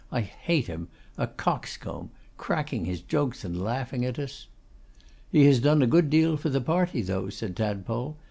'I 0.11 0.21
hate 0.21 0.65
him. 0.65 0.87
A 1.15 1.27
coxcomb! 1.27 2.09
Cracking 2.35 2.85
his 2.85 3.01
jokes 3.01 3.43
and 3.45 3.61
laughing 3.61 4.03
at 4.03 4.17
us.' 4.17 4.47
'He 5.31 5.45
has 5.45 5.59
done 5.59 5.83
a 5.83 5.85
good 5.85 6.09
deal 6.09 6.37
for 6.37 6.49
the 6.49 6.59
party, 6.59 7.03
though,' 7.03 7.29
said 7.29 7.55
Tadpole. 7.55 8.17